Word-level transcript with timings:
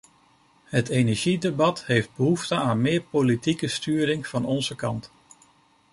Het 0.63 0.89
energiedebat 0.89 1.85
heeft 1.85 2.15
behoefte 2.15 2.55
aan 2.55 2.81
meer 2.81 3.01
politieke 3.01 3.67
sturing 3.67 4.27
van 4.27 4.45
onze 4.45 4.75
kant. 4.75 5.11